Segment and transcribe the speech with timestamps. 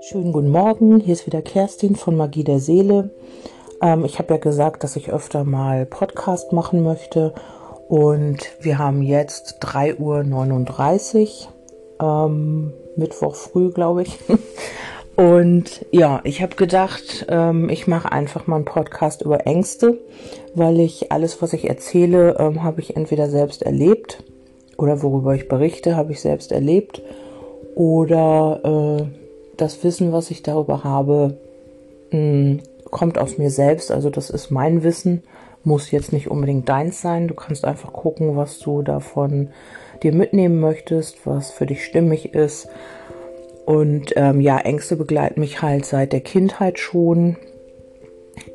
[0.00, 3.10] Schönen guten Morgen, hier ist wieder Kerstin von Magie der Seele.
[3.82, 7.34] Ähm, ich habe ja gesagt, dass ich öfter mal Podcast machen möchte
[7.88, 11.48] und wir haben jetzt 3.39
[12.00, 14.18] Uhr, ähm, Mittwoch früh, glaube ich.
[15.16, 20.00] Und ja, ich habe gedacht, ähm, ich mache einfach mal einen Podcast über Ängste,
[20.56, 24.24] weil ich alles, was ich erzähle, ähm, habe ich entweder selbst erlebt
[24.84, 27.00] oder worüber ich berichte, habe ich selbst erlebt
[27.74, 28.60] oder
[29.00, 29.04] äh,
[29.56, 31.38] das Wissen, was ich darüber habe,
[32.10, 33.90] mh, hm, kommt aus mir selbst.
[33.90, 35.22] Also das ist mein Wissen,
[35.64, 37.26] muss jetzt nicht unbedingt deins sein.
[37.26, 39.48] Du kannst einfach gucken, was du davon
[40.02, 42.68] dir mitnehmen möchtest, was für dich stimmig ist
[43.64, 47.36] und ähm, ja, Ängste begleiten mich halt seit der Kindheit schon.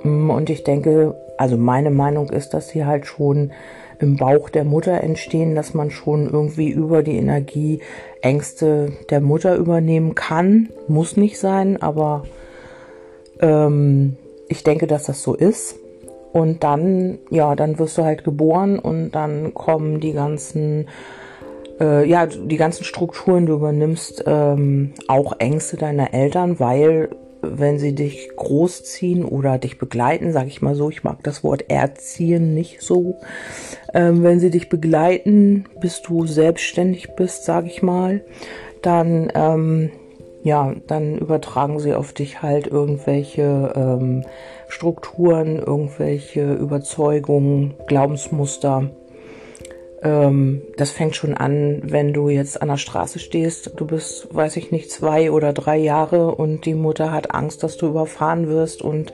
[0.03, 3.51] Mm, und ich denke, also meine Meinung ist, dass sie halt schon
[3.99, 7.79] im Bauch der Mutter entstehen, dass man schon irgendwie über die Energie
[8.21, 10.69] Ängste der Mutter übernehmen kann.
[10.87, 12.23] Muss nicht sein, aber
[13.41, 14.15] ähm,
[14.47, 15.75] ich denke, dass das so ist.
[16.31, 20.87] Und dann, ja, dann wirst du halt geboren und dann kommen die ganzen
[21.79, 27.09] äh, ja, die ganzen Strukturen, du übernimmst ähm, auch Ängste deiner Eltern, weil
[27.41, 31.69] wenn sie dich großziehen oder dich begleiten, sage ich mal so, ich mag das Wort
[31.69, 33.15] erziehen nicht so,
[33.93, 38.21] ähm, wenn sie dich begleiten, bis du selbstständig bist, sage ich mal,
[38.81, 39.91] dann ähm,
[40.43, 44.23] ja, dann übertragen sie auf dich halt irgendwelche ähm,
[44.69, 48.89] Strukturen, irgendwelche Überzeugungen, Glaubensmuster
[50.01, 53.73] ähm, das fängt schon an, wenn du jetzt an der Straße stehst.
[53.75, 57.77] Du bist, weiß ich nicht, zwei oder drei Jahre und die Mutter hat Angst, dass
[57.77, 59.13] du überfahren wirst und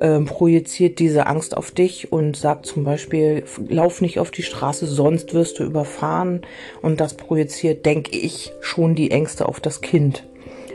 [0.00, 4.86] ähm, projiziert diese Angst auf dich und sagt zum Beispiel, lauf nicht auf die Straße,
[4.86, 6.42] sonst wirst du überfahren.
[6.82, 10.26] Und das projiziert, denke ich, schon die Ängste auf das Kind.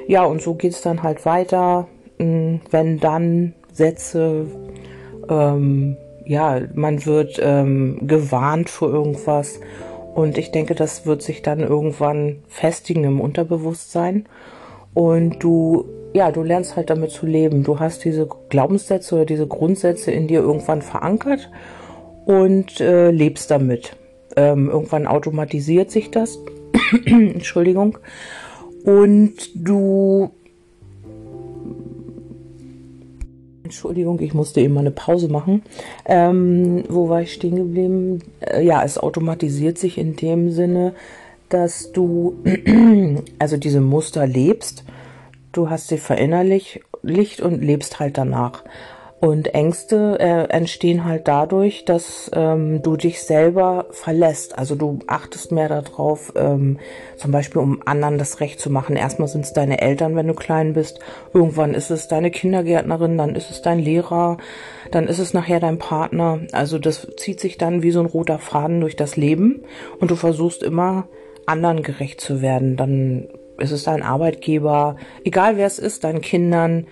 [0.08, 1.90] Ja, und so geht's dann halt weiter.
[2.18, 4.46] Hm, wenn dann Sätze,
[5.30, 5.98] ähm,
[6.28, 9.60] ja, man wird ähm, gewarnt vor irgendwas.
[10.14, 14.28] Und ich denke, das wird sich dann irgendwann festigen im Unterbewusstsein.
[14.94, 17.64] Und du, ja, du lernst halt damit zu leben.
[17.64, 21.50] Du hast diese Glaubenssätze oder diese Grundsätze in dir irgendwann verankert
[22.26, 23.96] und äh, lebst damit.
[24.36, 26.40] Ähm, irgendwann automatisiert sich das.
[27.06, 28.00] Entschuldigung.
[28.84, 30.32] Und du
[33.68, 35.62] Entschuldigung, ich musste eben mal eine Pause machen.
[36.06, 38.20] Ähm, wo war ich stehen geblieben?
[38.40, 40.94] Äh, ja, es automatisiert sich in dem Sinne,
[41.50, 42.38] dass du
[43.40, 44.86] also diese Muster lebst.
[45.52, 46.82] Du hast sie verinnerlicht
[47.42, 48.64] und lebst halt danach.
[49.20, 54.56] Und Ängste äh, entstehen halt dadurch, dass ähm, du dich selber verlässt.
[54.60, 56.78] Also du achtest mehr darauf, ähm,
[57.16, 58.96] zum Beispiel um anderen das Recht zu machen.
[58.96, 61.00] Erstmal sind es deine Eltern, wenn du klein bist.
[61.34, 64.38] Irgendwann ist es deine Kindergärtnerin, dann ist es dein Lehrer,
[64.92, 66.42] dann ist es nachher dein Partner.
[66.52, 69.64] Also das zieht sich dann wie so ein roter Faden durch das Leben
[70.00, 71.08] und du versuchst immer
[71.48, 72.78] anderen gerecht zu werden.
[72.78, 76.86] Dann ist es dein Arbeitgeber, egal wer es ist, deinen Kindern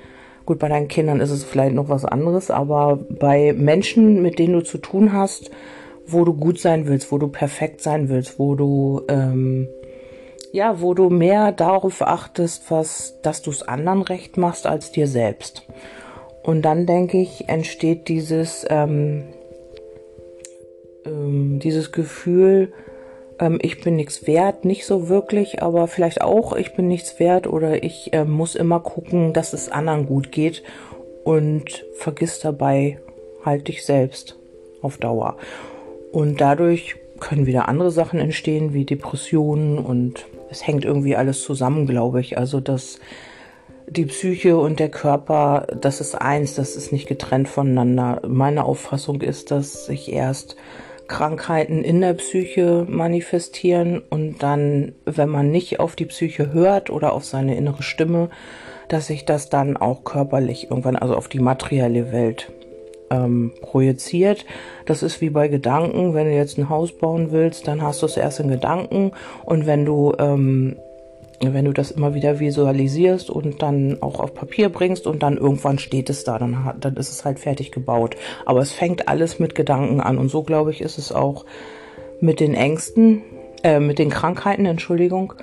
[0.45, 4.53] Gut, bei deinen Kindern ist es vielleicht noch was anderes, aber bei Menschen, mit denen
[4.53, 5.49] du zu tun hast,
[6.05, 9.67] wo du gut sein willst, wo du perfekt sein willst, wo du ähm,
[10.51, 15.07] ja, wo du mehr darauf achtest, was, dass du es anderen recht machst als dir
[15.07, 15.67] selbst.
[16.43, 19.23] Und dann denke ich, entsteht dieses ähm,
[21.05, 22.71] ähm, dieses Gefühl,
[23.39, 27.47] ähm, ich bin nichts wert, nicht so wirklich, aber vielleicht auch, ich bin nichts wert
[27.47, 30.63] oder ich äh, muss immer gucken, dass es anderen gut geht
[31.23, 32.99] und vergiss dabei
[33.43, 34.37] halt dich selbst
[34.81, 35.37] auf Dauer.
[36.11, 41.87] Und dadurch können wieder andere Sachen entstehen, wie Depressionen und es hängt irgendwie alles zusammen,
[41.87, 42.37] glaube ich.
[42.37, 42.99] Also dass
[43.87, 48.21] die Psyche und der Körper, das ist eins, das ist nicht getrennt voneinander.
[48.27, 50.55] Meine Auffassung ist, dass sich erst
[51.07, 57.13] Krankheiten in der Psyche manifestieren und dann, wenn man nicht auf die Psyche hört oder
[57.13, 58.29] auf seine innere Stimme,
[58.87, 62.51] dass sich das dann auch körperlich irgendwann, also auf die materielle Welt
[63.09, 64.45] ähm, projiziert.
[64.85, 66.13] Das ist wie bei Gedanken.
[66.13, 69.11] Wenn du jetzt ein Haus bauen willst, dann hast du es erst in Gedanken
[69.45, 70.75] und wenn du ähm,
[71.41, 75.79] wenn du das immer wieder visualisierst und dann auch auf Papier bringst und dann irgendwann
[75.79, 78.15] steht es da, dann, dann ist es halt fertig gebaut.
[78.45, 81.45] Aber es fängt alles mit Gedanken an und so glaube ich ist es auch
[82.21, 83.23] mit den Ängsten,
[83.63, 85.33] äh, mit den Krankheiten, Entschuldigung,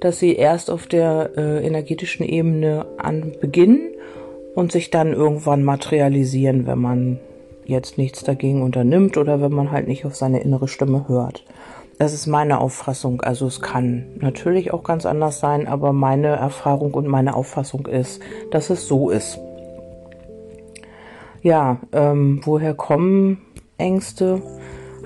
[0.00, 3.92] dass sie erst auf der äh, energetischen Ebene an beginnen
[4.54, 7.20] und sich dann irgendwann materialisieren, wenn man
[7.64, 11.44] jetzt nichts dagegen unternimmt oder wenn man halt nicht auf seine innere Stimme hört.
[11.98, 13.20] Das ist meine Auffassung.
[13.22, 18.22] Also es kann natürlich auch ganz anders sein, aber meine Erfahrung und meine Auffassung ist,
[18.52, 19.38] dass es so ist.
[21.42, 23.42] Ja, ähm, woher kommen
[23.78, 24.42] Ängste?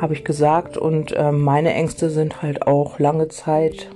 [0.01, 0.77] Habe ich gesagt.
[0.77, 3.91] Und ähm, meine Ängste sind halt auch lange Zeit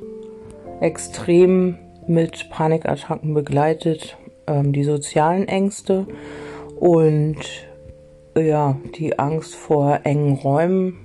[0.80, 4.16] extrem mit Panikattacken begleitet.
[4.46, 6.06] Ähm, die sozialen Ängste
[6.78, 7.36] und
[8.36, 10.96] ja, die Angst vor engen Räumen.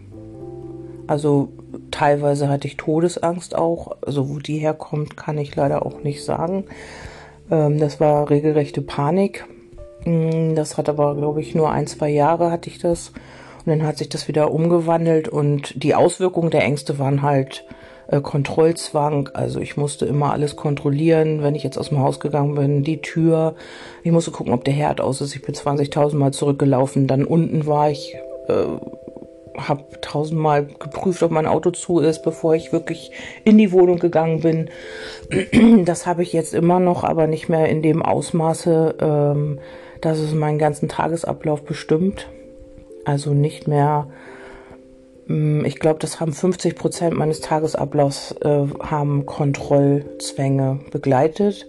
[1.08, 1.50] Also
[1.92, 3.98] teilweise hatte ich Todesangst auch.
[4.06, 6.66] Also wo die herkommt, kann ich leider auch nicht sagen.
[7.50, 9.46] Ähm, das war regelrechte Panik.
[10.06, 13.10] Mm, das hat aber, glaube ich, nur ein, zwei Jahre hatte ich das.
[13.66, 17.64] Und dann hat sich das wieder umgewandelt und die Auswirkungen der Ängste waren halt
[18.08, 19.30] äh, Kontrollzwang.
[19.34, 23.02] Also ich musste immer alles kontrollieren, wenn ich jetzt aus dem Haus gegangen bin, die
[23.02, 23.54] Tür.
[24.04, 25.36] Ich musste gucken, ob der Herd aus ist.
[25.36, 27.06] Ich bin 20.000 Mal zurückgelaufen.
[27.06, 28.16] Dann unten war ich
[28.48, 28.66] äh,
[29.58, 33.12] habe tausendmal geprüft, ob mein Auto zu ist, bevor ich wirklich
[33.44, 34.70] in die Wohnung gegangen bin.
[35.86, 39.60] Das habe ich jetzt immer noch, aber nicht mehr in dem Ausmaße, ähm,
[40.02, 42.30] dass es meinen ganzen Tagesablauf bestimmt.
[43.06, 44.08] Also nicht mehr,
[45.30, 51.68] ähm, ich glaube, das haben 50 Prozent meines Tagesablaufs äh, haben Kontrollzwänge begleitet.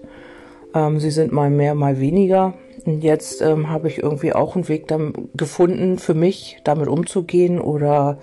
[0.74, 2.54] Ähm, sie sind mal mehr, mal weniger.
[2.84, 4.92] Und jetzt ähm, habe ich irgendwie auch einen Weg
[5.34, 8.18] gefunden, für mich damit umzugehen oder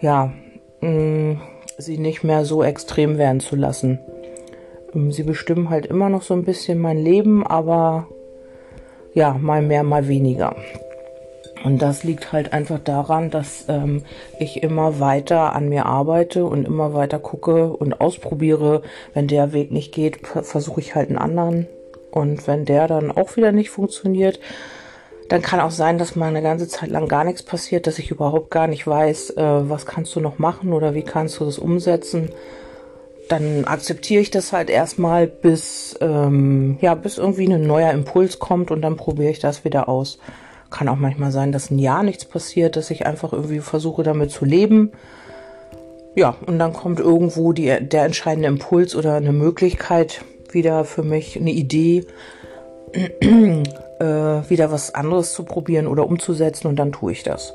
[0.00, 0.32] ja,
[0.80, 1.40] mh, mm,
[1.78, 3.98] sie nicht mehr so extrem werden zu lassen.
[4.94, 8.06] Ähm, sie bestimmen halt immer noch so ein bisschen mein Leben, aber
[9.12, 10.56] ja, mal mehr, mal weniger.
[11.64, 14.02] Und das liegt halt einfach daran, dass ähm,
[14.38, 18.82] ich immer weiter an mir arbeite und immer weiter gucke und ausprobiere.
[19.14, 21.66] Wenn der Weg nicht geht, versuche ich halt einen anderen
[22.14, 24.38] und wenn der dann auch wieder nicht funktioniert,
[25.28, 28.12] dann kann auch sein, dass mal eine ganze Zeit lang gar nichts passiert, dass ich
[28.12, 31.58] überhaupt gar nicht weiß, äh, was kannst du noch machen oder wie kannst du das
[31.58, 32.30] umsetzen.
[33.28, 38.70] Dann akzeptiere ich das halt erstmal, bis, ähm, ja, bis irgendwie ein neuer Impuls kommt
[38.70, 40.18] und dann probiere ich das wieder aus.
[40.70, 44.30] Kann auch manchmal sein, dass ein Jahr nichts passiert, dass ich einfach irgendwie versuche damit
[44.30, 44.92] zu leben.
[46.14, 50.20] Ja, und dann kommt irgendwo die, der entscheidende Impuls oder eine Möglichkeit,
[50.54, 52.04] wieder für mich eine Idee,
[52.92, 53.24] äh,
[54.00, 57.54] wieder was anderes zu probieren oder umzusetzen und dann tue ich das.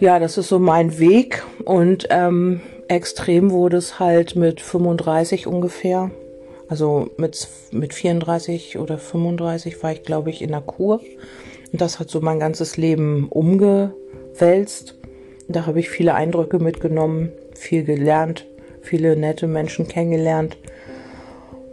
[0.00, 6.10] Ja, das ist so mein Weg und ähm, extrem wurde es halt mit 35 ungefähr.
[6.68, 11.00] Also mit, mit 34 oder 35 war ich, glaube ich, in der Kur.
[11.72, 14.94] Und das hat so mein ganzes Leben umgewälzt.
[15.48, 18.46] Da habe ich viele Eindrücke mitgenommen, viel gelernt,
[18.82, 20.56] viele nette Menschen kennengelernt.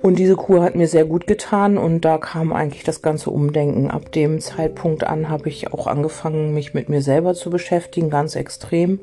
[0.07, 3.91] Und diese Kur hat mir sehr gut getan und da kam eigentlich das ganze Umdenken.
[3.91, 8.37] Ab dem Zeitpunkt an habe ich auch angefangen, mich mit mir selber zu beschäftigen, ganz
[8.37, 9.01] extrem.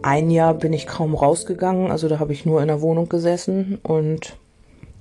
[0.00, 3.78] Ein Jahr bin ich kaum rausgegangen, also da habe ich nur in der Wohnung gesessen
[3.82, 4.38] und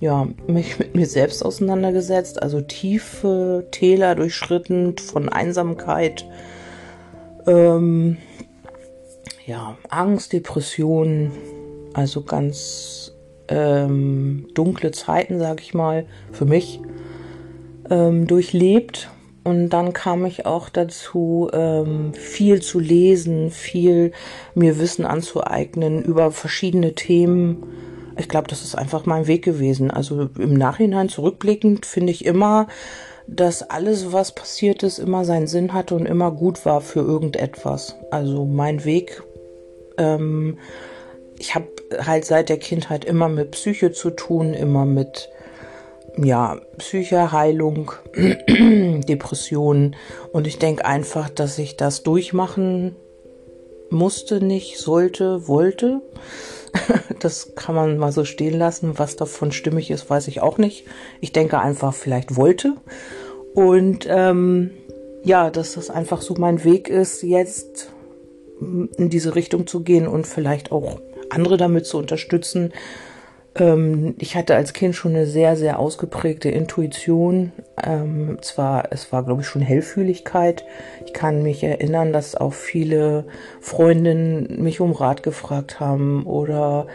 [0.01, 6.25] ja, mich mit mir selbst auseinandergesetzt, also tiefe Täler durchschritten von Einsamkeit,
[7.47, 8.17] ähm,
[9.45, 11.31] ja, Angst, Depressionen,
[11.93, 13.12] also ganz
[13.47, 16.79] ähm, dunkle Zeiten, sage ich mal, für mich
[17.89, 19.09] ähm, durchlebt.
[19.43, 24.13] Und dann kam ich auch dazu, ähm, viel zu lesen, viel
[24.55, 27.63] mir Wissen anzueignen über verschiedene Themen.
[28.17, 29.91] Ich glaube, das ist einfach mein Weg gewesen.
[29.91, 32.67] Also im Nachhinein zurückblickend finde ich immer,
[33.27, 37.97] dass alles, was passiert ist, immer seinen Sinn hatte und immer gut war für irgendetwas.
[38.11, 39.23] Also mein Weg
[39.97, 40.57] ähm,
[41.39, 41.67] ich habe
[41.99, 45.29] halt seit der Kindheit immer mit Psyche zu tun, immer mit
[46.17, 49.95] ja, Psycheheilung, Depressionen.
[50.31, 52.95] Und ich denke einfach, dass ich das durchmachen
[53.89, 56.01] musste, nicht sollte, wollte.
[57.19, 58.99] Das kann man mal so stehen lassen.
[58.99, 60.85] Was davon stimmig ist, weiß ich auch nicht.
[61.21, 62.73] Ich denke einfach, vielleicht wollte.
[63.53, 64.71] Und ähm,
[65.23, 67.93] ja, dass das einfach so mein Weg ist, jetzt
[68.59, 70.99] in diese Richtung zu gehen und vielleicht auch
[71.33, 72.71] andere damit zu unterstützen.
[73.55, 77.51] Ähm, ich hatte als Kind schon eine sehr, sehr ausgeprägte Intuition.
[77.83, 80.63] Ähm, zwar, es war, glaube ich, schon Hellfühligkeit.
[81.05, 83.25] Ich kann mich erinnern, dass auch viele
[83.61, 86.87] Freundinnen mich um Rat gefragt haben oder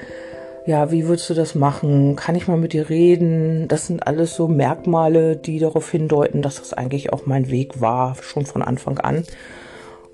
[0.66, 2.14] ja, wie würdest du das machen?
[2.14, 3.68] Kann ich mal mit dir reden?
[3.68, 8.16] Das sind alles so Merkmale, die darauf hindeuten, dass das eigentlich auch mein Weg war,
[8.20, 9.24] schon von Anfang an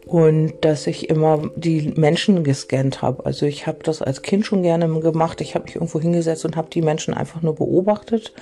[0.07, 3.25] und dass ich immer die Menschen gescannt habe.
[3.25, 5.41] Also ich habe das als Kind schon gerne gemacht.
[5.41, 8.33] Ich habe mich irgendwo hingesetzt und habe die Menschen einfach nur beobachtet,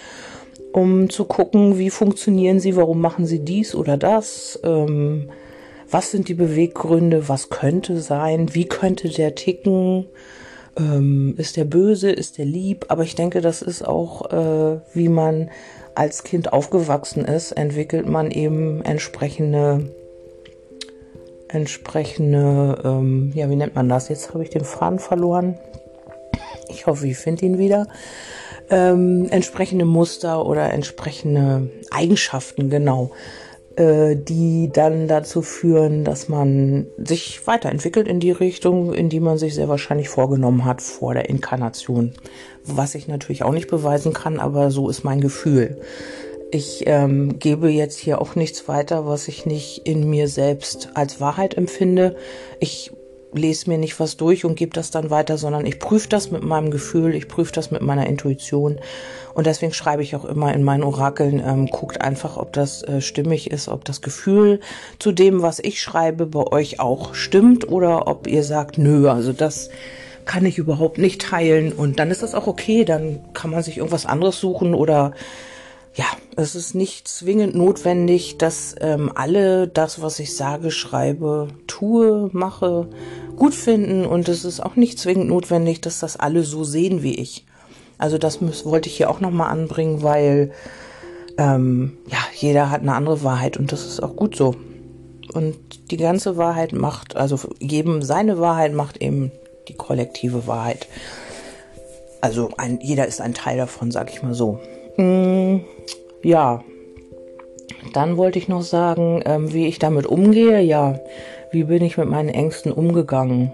[0.73, 5.31] um zu gucken, wie funktionieren sie, warum machen sie dies oder das, ähm,
[5.90, 10.07] was sind die Beweggründe, was könnte sein, wie könnte der ticken.
[10.76, 12.87] Ähm, ist der böse, ist der lieb?
[12.88, 15.50] Aber ich denke, das ist auch, äh, wie man
[15.95, 19.90] als Kind aufgewachsen ist, entwickelt man eben entsprechende
[21.53, 24.09] entsprechende, ähm, ja, wie nennt man das?
[24.09, 25.59] Jetzt habe ich den Faden verloren.
[26.69, 27.87] Ich hoffe, ich finde ihn wieder.
[28.71, 33.11] Ähm, entsprechende Muster oder entsprechende Eigenschaften, genau,
[33.77, 39.37] äh, die dann dazu führen, dass man sich weiterentwickelt in die Richtung, in die man
[39.37, 42.13] sich sehr wahrscheinlich vorgenommen hat vor der Inkarnation.
[42.65, 45.79] Was ich natürlich auch nicht beweisen kann, aber so ist mein Gefühl.
[46.55, 51.19] Ich ähm, gebe jetzt hier auch nichts weiter, was ich nicht in mir selbst als
[51.19, 52.15] Wahrheit empfinde.
[52.61, 52.93] Ich
[53.33, 56.43] lese mir nicht was durch und gebe das dann weiter, sondern ich prüfe das mit
[56.43, 58.79] meinem Gefühl, ich prüfe das mit meiner Intuition.
[59.33, 63.01] Und deswegen schreibe ich auch immer in meinen Orakeln, ähm, guckt einfach, ob das äh,
[63.01, 64.61] stimmig ist, ob das Gefühl
[64.99, 69.33] zu dem, was ich schreibe, bei euch auch stimmt oder ob ihr sagt, nö, also
[69.33, 69.71] das
[70.27, 71.73] kann ich überhaupt nicht teilen.
[71.73, 75.15] Und dann ist das auch okay, dann kann man sich irgendwas anderes suchen oder
[75.95, 76.07] ja,
[76.37, 82.89] es ist nicht zwingend notwendig, dass ähm, alle das, was ich sage, schreibe, tue, mache,
[83.37, 84.07] gut finden.
[84.07, 87.45] Und es ist auch nicht zwingend notwendig, dass das alle so sehen wie ich.
[87.99, 90.53] Also das muss, wollte ich hier auch nochmal anbringen, weil
[91.39, 94.57] ähm, ja, jeder hat eine andere Wahrheit und das ist auch gut so.
[95.35, 99.31] Und die ganze Wahrheit macht, also jedem seine Wahrheit macht eben
[99.69, 100.89] die kollektive Wahrheit.
[102.21, 104.59] Also ein, jeder ist ein Teil davon, sag ich mal so.
[104.97, 105.61] Mm,
[106.23, 106.63] ja,
[107.93, 110.61] dann wollte ich noch sagen, ähm, wie ich damit umgehe.
[110.61, 111.01] Ja,
[111.51, 113.53] wie bin ich mit meinen Ängsten umgegangen?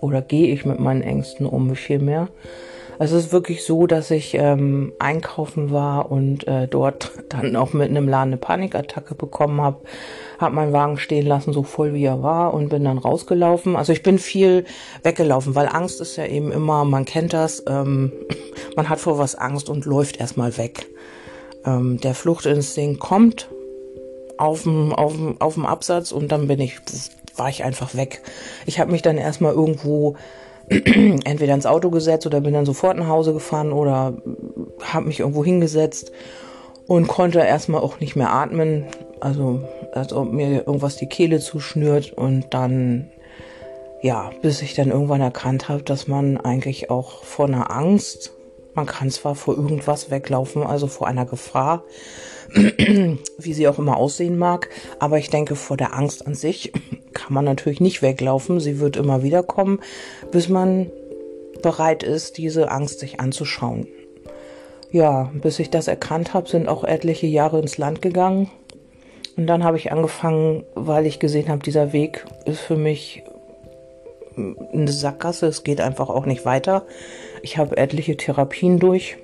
[0.00, 2.28] Oder gehe ich mit meinen Ängsten um, vielmehr?
[2.98, 7.90] Es ist wirklich so, dass ich ähm, einkaufen war und äh, dort dann auch mit
[7.90, 9.78] einem Laden eine Panikattacke bekommen habe.
[10.44, 13.76] Habe meinen Wagen stehen lassen, so voll wie er war und bin dann rausgelaufen.
[13.76, 14.64] Also ich bin viel
[15.02, 18.12] weggelaufen, weil Angst ist ja eben immer, man kennt das, ähm,
[18.76, 20.86] man hat vor was Angst und läuft erstmal weg.
[21.64, 23.48] Ähm, der Fluchtinstinkt kommt
[24.36, 26.78] auf dem, Absatz und dann bin ich,
[27.36, 28.22] war ich einfach weg.
[28.66, 30.16] Ich habe mich dann erstmal irgendwo
[30.68, 34.16] entweder ins Auto gesetzt oder bin dann sofort nach Hause gefahren oder
[34.82, 36.12] habe mich irgendwo hingesetzt
[36.86, 38.84] und konnte erstmal auch nicht mehr atmen.
[39.20, 39.62] Also
[39.92, 43.10] als ob mir irgendwas die Kehle zuschnürt und dann
[44.02, 48.34] ja, bis ich dann irgendwann erkannt habe, dass man eigentlich auch vor einer Angst
[48.74, 51.84] man kann zwar vor irgendwas weglaufen, also vor einer Gefahr,
[52.54, 56.72] wie sie auch immer aussehen mag, aber ich denke, vor der Angst an sich
[57.14, 58.60] kann man natürlich nicht weglaufen.
[58.60, 59.80] Sie wird immer wieder kommen,
[60.30, 60.90] bis man
[61.62, 63.86] bereit ist, diese Angst sich anzuschauen.
[64.90, 68.50] Ja, bis ich das erkannt habe, sind auch etliche Jahre ins Land gegangen.
[69.36, 73.24] Und dann habe ich angefangen, weil ich gesehen habe, dieser Weg ist für mich
[74.36, 76.84] eine Sackgasse, es geht einfach auch nicht weiter.
[77.42, 79.16] Ich habe etliche Therapien durch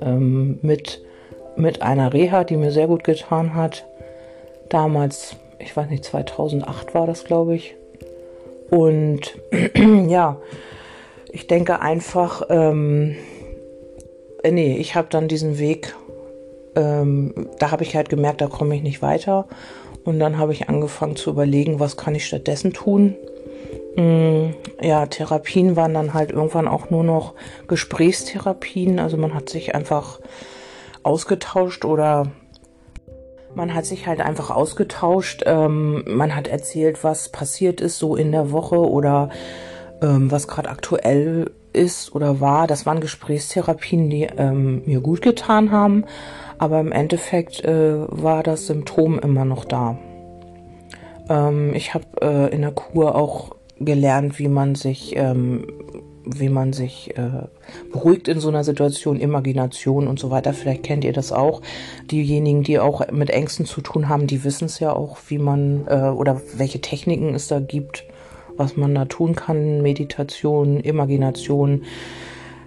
[0.00, 1.02] ähm, mit,
[1.56, 3.84] mit einer Reha, die mir sehr gut getan hat.
[4.68, 7.76] Damals, ich weiß nicht, 2008 war das, glaube ich.
[8.70, 9.38] Und
[10.08, 10.40] ja,
[11.30, 13.16] ich denke einfach, ähm,
[14.44, 15.96] äh, nee, ich habe dann diesen Weg,
[16.76, 19.46] ähm, da habe ich halt gemerkt, da komme ich nicht weiter.
[20.04, 23.16] Und dann habe ich angefangen zu überlegen, was kann ich stattdessen tun.
[23.96, 24.50] Mm,
[24.82, 27.34] ja, Therapien waren dann halt irgendwann auch nur noch
[27.68, 28.98] Gesprächstherapien.
[28.98, 30.20] Also man hat sich einfach
[31.02, 32.26] ausgetauscht oder
[33.54, 35.42] man hat sich halt einfach ausgetauscht.
[35.46, 39.30] Ähm, man hat erzählt, was passiert ist so in der Woche oder
[40.02, 42.66] ähm, was gerade aktuell ist oder war.
[42.66, 46.04] Das waren Gesprächstherapien, die ähm, mir gut getan haben.
[46.58, 49.98] Aber im Endeffekt äh, war das Symptom immer noch da.
[51.28, 55.66] Ähm, ich habe äh, in der Kur auch gelernt, wie man sich, ähm,
[56.24, 57.48] wie man sich äh,
[57.92, 60.52] beruhigt in so einer Situation, Imagination und so weiter.
[60.52, 61.60] Vielleicht kennt ihr das auch.
[62.10, 65.86] Diejenigen, die auch mit Ängsten zu tun haben, die wissen es ja auch, wie man
[65.88, 68.04] äh, oder welche Techniken es da gibt,
[68.56, 69.82] was man da tun kann.
[69.82, 71.84] Meditation, Imagination,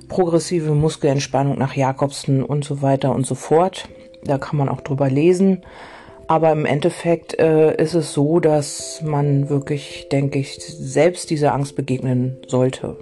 [0.07, 3.89] progressive Muskelentspannung nach Jakobsen und so weiter und so fort.
[4.23, 5.61] Da kann man auch drüber lesen.
[6.27, 11.75] Aber im Endeffekt äh, ist es so, dass man wirklich, denke ich, selbst dieser Angst
[11.75, 12.97] begegnen sollte.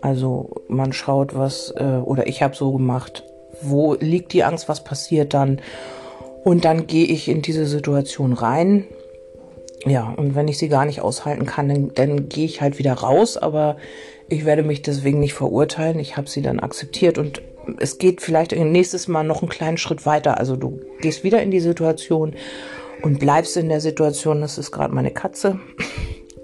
[0.00, 3.24] Also man schaut, was, äh, oder ich habe so gemacht,
[3.62, 5.60] wo liegt die Angst, was passiert dann.
[6.42, 8.84] Und dann gehe ich in diese Situation rein.
[9.86, 12.92] Ja, und wenn ich sie gar nicht aushalten kann, dann, dann gehe ich halt wieder
[12.94, 13.36] raus.
[13.36, 13.76] Aber
[14.28, 15.98] ich werde mich deswegen nicht verurteilen.
[15.98, 17.42] Ich habe sie dann akzeptiert und
[17.78, 20.38] es geht vielleicht nächstes Mal noch einen kleinen Schritt weiter.
[20.38, 22.34] Also du gehst wieder in die Situation
[23.02, 25.58] und bleibst in der Situation, das ist gerade meine Katze,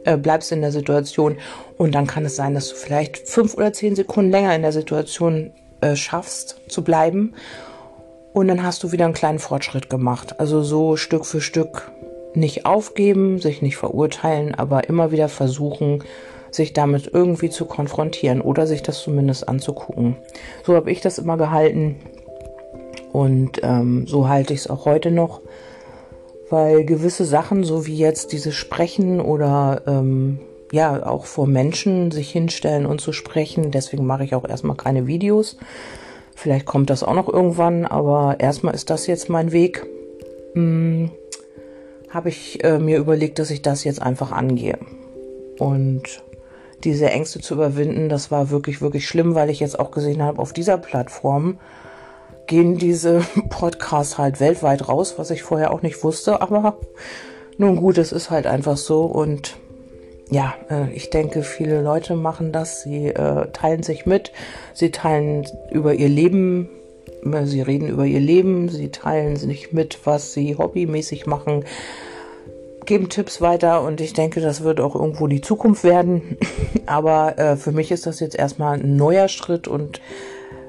[0.05, 1.37] äh, bleibst in der Situation
[1.77, 4.73] und dann kann es sein, dass du vielleicht fünf oder zehn Sekunden länger in der
[4.73, 7.35] Situation äh, schaffst zu bleiben
[8.33, 10.41] und dann hast du wieder einen kleinen Fortschritt gemacht.
[10.41, 11.91] Also so Stück für Stück
[12.37, 16.05] nicht aufgeben, sich nicht verurteilen, aber immer wieder versuchen,
[16.51, 20.17] sich damit irgendwie zu konfrontieren oder sich das zumindest anzugucken.
[20.65, 21.97] So habe ich das immer gehalten
[23.13, 25.41] und ähm, so halte ich es auch heute noch,
[26.51, 30.39] weil gewisse Sachen, so wie jetzt dieses Sprechen oder ähm,
[30.73, 35.07] ja auch vor Menschen sich hinstellen und zu sprechen, deswegen mache ich auch erstmal keine
[35.07, 35.57] Videos.
[36.35, 39.87] Vielleicht kommt das auch noch irgendwann, aber erstmal ist das jetzt mein Weg.
[40.53, 41.11] Hm,
[42.11, 44.79] habe ich äh, mir überlegt, dass ich das jetzt einfach angehe.
[45.59, 46.23] Und
[46.85, 50.41] diese Ängste zu überwinden, das war wirklich, wirklich schlimm, weil ich jetzt auch gesehen habe,
[50.41, 51.59] auf dieser Plattform
[52.47, 56.41] gehen diese Podcasts halt weltweit raus, was ich vorher auch nicht wusste.
[56.41, 56.79] Aber
[57.59, 59.05] nun gut, es ist halt einfach so.
[59.05, 59.57] Und
[60.31, 62.83] ja, äh, ich denke, viele Leute machen das.
[62.83, 64.33] Sie äh, teilen sich mit.
[64.75, 66.69] Sie teilen über ihr Leben.
[67.45, 68.69] Sie reden über ihr Leben.
[68.69, 71.65] Sie teilen sich mit, was sie hobbymäßig machen
[72.87, 76.39] geben Tipps weiter und ich denke, das wird auch irgendwo die Zukunft werden.
[76.87, 80.01] Aber äh, für mich ist das jetzt erstmal ein neuer Schritt und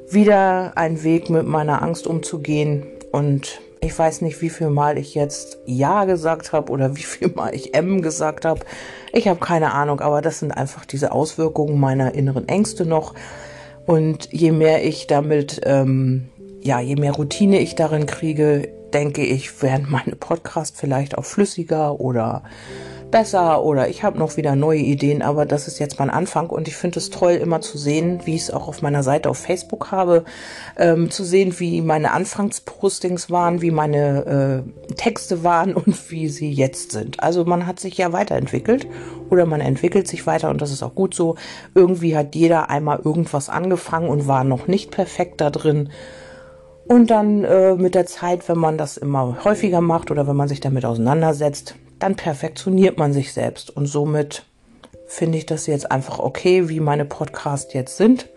[0.10, 2.88] wieder ein Weg mit meiner Angst umzugehen.
[3.12, 7.30] Und ich weiß nicht, wie viel Mal ich jetzt Ja gesagt habe oder wie viel
[7.30, 8.62] Mal ich M gesagt habe.
[9.14, 13.14] Ich habe keine Ahnung, aber das sind einfach diese Auswirkungen meiner inneren Ängste noch.
[13.86, 16.28] Und je mehr ich damit, ähm,
[16.62, 22.00] ja, je mehr Routine ich darin kriege, denke ich, werden meine Podcasts vielleicht auch flüssiger
[22.00, 22.44] oder
[23.12, 26.68] besser oder ich habe noch wieder neue Ideen, aber das ist jetzt mein Anfang und
[26.68, 29.38] ich finde es toll, immer zu sehen, wie ich es auch auf meiner Seite auf
[29.38, 30.26] Facebook habe,
[30.78, 36.52] ähm, zu sehen, wie meine Anfangspostings waren, wie meine äh, Texte waren und wie sie
[36.52, 37.22] jetzt sind.
[37.24, 38.88] Also man hat sich ja weiterentwickelt
[39.30, 41.36] oder man entwickelt sich weiter und das ist auch gut so.
[41.76, 45.90] Irgendwie hat jeder einmal irgendwas angefangen und war noch nicht perfekt da drin.
[46.88, 50.48] Und dann äh, mit der Zeit, wenn man das immer häufiger macht oder wenn man
[50.48, 53.76] sich damit auseinandersetzt, dann perfektioniert man sich selbst.
[53.76, 54.44] Und somit
[55.08, 58.30] finde ich das jetzt einfach okay, wie meine Podcasts jetzt sind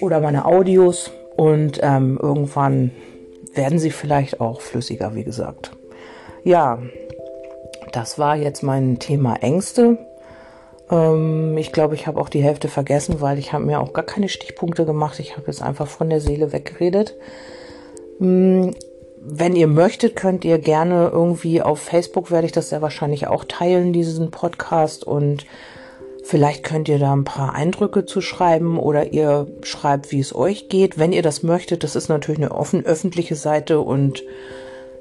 [0.00, 1.10] oder meine Audios.
[1.36, 2.92] Und ähm, irgendwann
[3.54, 5.72] werden sie vielleicht auch flüssiger, wie gesagt.
[6.44, 6.78] Ja,
[7.92, 9.98] das war jetzt mein Thema Ängste.
[10.90, 14.04] Ähm, ich glaube, ich habe auch die Hälfte vergessen, weil ich habe mir auch gar
[14.04, 15.18] keine Stichpunkte gemacht.
[15.20, 17.16] Ich habe jetzt einfach von der Seele weggeredet.
[18.20, 18.74] Ähm,
[19.22, 23.44] wenn ihr möchtet, könnt ihr gerne irgendwie auf Facebook werde ich das sehr wahrscheinlich auch
[23.44, 25.44] teilen, diesen Podcast und
[26.22, 30.68] Vielleicht könnt ihr da ein paar Eindrücke zu schreiben oder ihr schreibt, wie es euch
[30.68, 31.82] geht, wenn ihr das möchtet.
[31.82, 34.22] Das ist natürlich eine offen öffentliche Seite und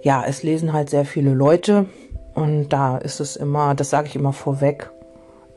[0.02, 1.86] ja, es lesen halt sehr viele Leute
[2.34, 4.89] und da ist es immer, das sage ich immer vorweg,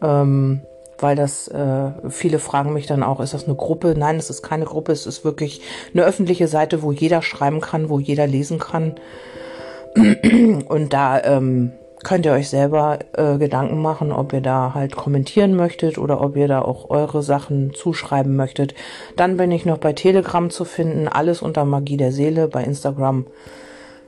[0.03, 0.63] ähm,
[0.99, 3.95] weil das äh, viele fragen mich dann auch, ist das eine Gruppe?
[3.97, 5.61] Nein, es ist keine Gruppe, es ist wirklich
[5.93, 8.95] eine öffentliche Seite, wo jeder schreiben kann, wo jeder lesen kann.
[10.69, 11.73] Und da ähm,
[12.05, 16.37] könnt ihr euch selber äh, Gedanken machen, ob ihr da halt kommentieren möchtet oder ob
[16.37, 18.75] ihr da auch eure Sachen zuschreiben möchtet.
[19.17, 23.27] Dann bin ich noch bei Telegram zu finden, alles unter Magie der Seele bei Instagram.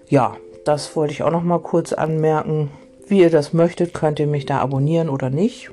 [0.09, 2.71] Ja, das wollte ich auch noch mal kurz anmerken.
[3.07, 5.71] Wie ihr das möchtet, könnt ihr mich da abonnieren oder nicht.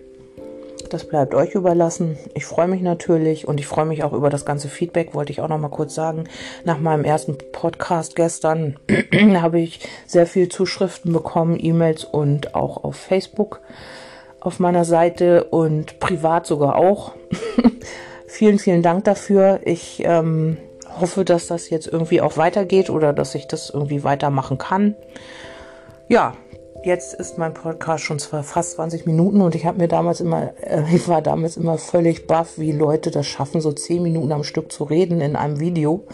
[0.92, 2.18] Das bleibt euch überlassen.
[2.34, 5.40] Ich freue mich natürlich und ich freue mich auch über das ganze Feedback, wollte ich
[5.40, 6.26] auch noch mal kurz sagen.
[6.66, 8.78] Nach meinem ersten Podcast gestern
[9.42, 13.62] habe ich sehr viel Zuschriften bekommen, E-Mails und auch auf Facebook
[14.42, 17.14] auf meiner Seite und privat sogar auch.
[18.28, 19.62] vielen, vielen Dank dafür.
[19.64, 20.58] Ich ähm,
[21.00, 24.96] hoffe, dass das jetzt irgendwie auch weitergeht oder dass ich das irgendwie weitermachen kann.
[26.10, 26.34] Ja,
[26.84, 30.54] Jetzt ist mein Podcast schon zwar fast 20 Minuten und ich habe mir damals immer,
[30.62, 34.44] äh, ich war damals immer völlig baff, wie Leute das schaffen, so 10 Minuten am
[34.44, 36.08] Stück zu reden in einem Video.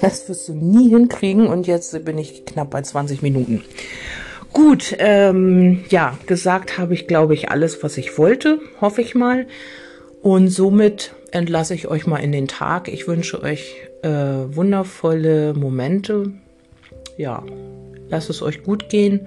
[0.00, 3.64] Das wirst du nie hinkriegen und jetzt bin ich knapp bei 20 Minuten.
[4.52, 9.46] Gut, ähm, ja, gesagt habe ich, glaube ich, alles, was ich wollte, hoffe ich mal.
[10.22, 12.86] Und somit entlasse ich euch mal in den Tag.
[12.86, 16.32] Ich wünsche euch äh, wundervolle Momente.
[17.16, 17.44] Ja,
[18.08, 19.26] lasst es euch gut gehen